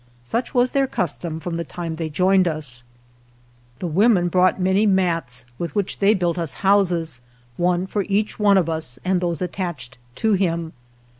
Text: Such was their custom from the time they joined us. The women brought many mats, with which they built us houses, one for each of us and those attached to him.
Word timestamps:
Such 0.23 0.55
was 0.55 0.71
their 0.71 0.87
custom 0.87 1.39
from 1.39 1.57
the 1.57 1.63
time 1.63 1.97
they 1.97 2.09
joined 2.09 2.47
us. 2.47 2.83
The 3.77 3.85
women 3.85 4.29
brought 4.29 4.59
many 4.59 4.87
mats, 4.87 5.45
with 5.59 5.75
which 5.75 5.99
they 5.99 6.15
built 6.15 6.39
us 6.39 6.53
houses, 6.65 7.21
one 7.55 7.85
for 7.85 8.01
each 8.09 8.39
of 8.39 8.67
us 8.67 8.97
and 9.05 9.21
those 9.21 9.43
attached 9.43 9.99
to 10.15 10.33
him. 10.33 10.73